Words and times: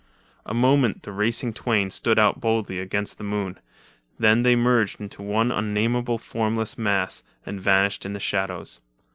A 0.47 0.53
moment 0.55 1.03
the 1.03 1.11
racing 1.11 1.53
twain 1.53 1.91
stood 1.91 2.17
out 2.17 2.41
boldly 2.41 2.79
against 2.79 3.19
the 3.19 3.23
moon; 3.23 3.59
then 4.17 4.41
they 4.41 4.55
merged 4.55 4.99
into 4.99 5.21
one 5.21 5.51
unnameable, 5.51 6.17
formless 6.17 6.75
mass, 6.75 7.21
and 7.45 7.61
vanished 7.61 8.03
in 8.03 8.13
the 8.13 8.19
shadows. 8.19 8.79